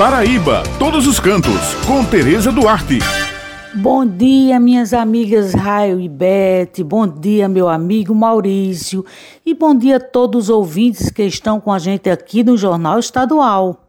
[0.00, 3.00] Paraíba, todos os cantos, com Tereza Duarte.
[3.74, 6.82] Bom dia, minhas amigas Raio e Bete.
[6.82, 9.04] Bom dia, meu amigo Maurício.
[9.44, 12.98] E bom dia a todos os ouvintes que estão com a gente aqui no Jornal
[12.98, 13.84] Estadual.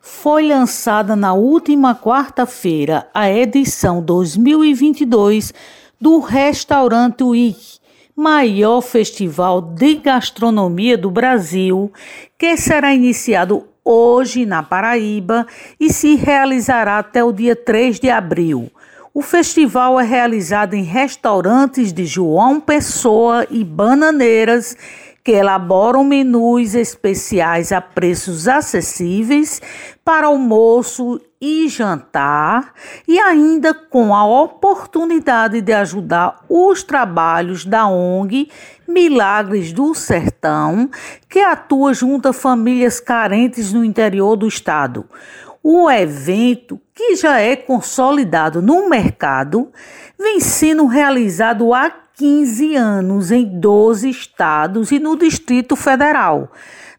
[0.00, 5.52] Foi lançada na última quarta-feira a edição 2022
[6.00, 7.80] do Restaurante Week,
[8.14, 11.92] maior festival de gastronomia do Brasil,
[12.38, 15.46] que será iniciado hoje na Paraíba
[15.78, 18.70] e se realizará até o dia 3 de abril.
[19.12, 24.76] O festival é realizado em restaurantes de João Pessoa e Bananeiras
[25.24, 29.60] que elaboram menus especiais a preços acessíveis
[30.04, 32.72] para almoço e jantar
[33.06, 38.50] e ainda com a oportunidade de ajudar os trabalhos da ONG
[38.86, 40.90] Milagres do Sertão,
[41.28, 45.04] que atua junto a famílias carentes no interior do estado.
[45.62, 49.70] O evento, que já é consolidado no mercado,
[50.18, 56.50] vem sendo realizado há 15 anos em 12 estados e no Distrito Federal.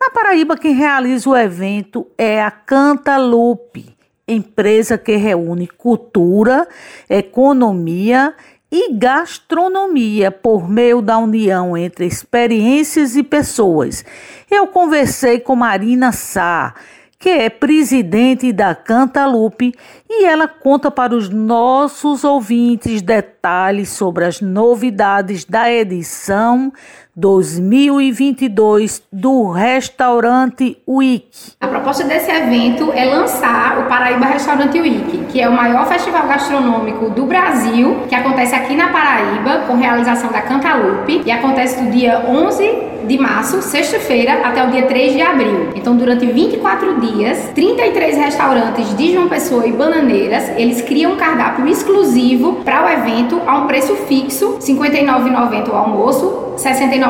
[0.00, 3.93] Na Paraíba, quem realiza o evento é a Cantalupe,
[4.26, 6.66] empresa que reúne cultura,
[7.08, 8.34] economia
[8.70, 14.04] e gastronomia por meio da união entre experiências e pessoas.
[14.50, 16.74] Eu conversei com Marina Sá,
[17.18, 19.72] que é presidente da Cantalupe,
[20.10, 26.72] e ela conta para os nossos ouvintes detalhes sobre as novidades da edição
[27.16, 31.28] 2022 do Restaurante Week.
[31.60, 36.26] A proposta desse evento é lançar o Paraíba Restaurante Week, que é o maior festival
[36.26, 41.90] gastronômico do Brasil, que acontece aqui na Paraíba, com realização da Cantalupe, e acontece do
[41.90, 45.70] dia 11 de março, sexta-feira, até o dia 3 de abril.
[45.74, 51.68] Então, durante 24 dias, 33 restaurantes de João Pessoa e Bananeiras, eles criam um cardápio
[51.68, 56.58] exclusivo para o evento a um preço fixo, R$ 59,90 o almoço, R$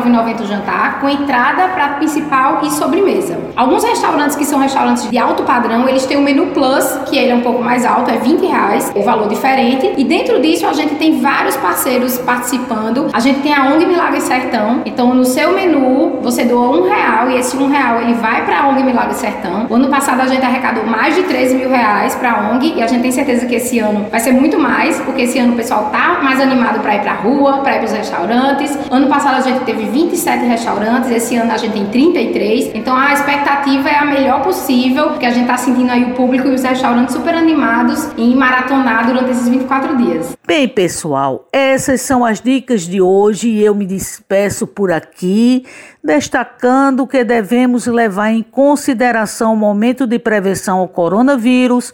[0.00, 3.38] 69,90 o jantar, com entrada, prato principal e sobremesa.
[3.54, 7.32] Alguns restaurantes que são restaurantes de alto padrão, eles têm o menu Plus, que ele
[7.32, 9.92] é um pouco mais alto, é 20 reais, o valor diferente.
[9.96, 13.08] E dentro disso a gente tem vários parceiros participando.
[13.12, 14.82] A gente tem a ONG Milagre Sertão.
[14.84, 18.60] Então no seu menu você doa um real e esse um real ele vai para
[18.60, 19.66] a ONG Milagre Sertão.
[19.68, 22.82] O ano passado a gente arrecadou mais de 13 mil reais para a ONG e
[22.82, 25.56] a gente tem certeza que esse ano vai ser muito mais, porque esse ano o
[25.56, 28.78] pessoal tá mais animado para ir para rua, para ir para os restaurantes.
[28.90, 32.74] Ano passado a gente teve 27 restaurantes, esse ano a gente tem 33.
[32.74, 36.48] Então a expectativa é a melhor possível, porque a gente tá sentindo aí o público
[36.48, 40.36] e os restaurantes super animados em maratonar durante esses 24 dias.
[40.46, 45.64] Bem, pessoal, essas são as dicas de hoje e eu me despeço por aqui,
[46.02, 51.92] destacando que devemos levar em consideração o momento de prevenção ao coronavírus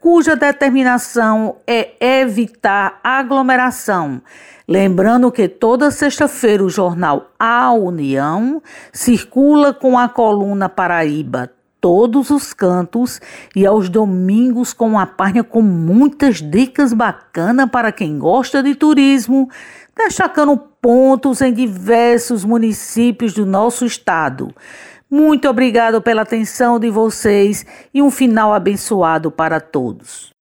[0.00, 4.22] cuja determinação é evitar aglomeração.
[4.66, 8.62] Lembrando que toda sexta-feira o jornal A União
[8.92, 11.50] circula com a coluna Paraíba
[11.80, 13.20] todos os cantos
[13.56, 19.48] e aos domingos com uma página com muitas dicas bacanas para quem gosta de turismo,
[19.96, 24.54] destacando pontos em diversos municípios do nosso estado.
[25.10, 30.32] Muito obrigado pela atenção de vocês e um final abençoado para todos.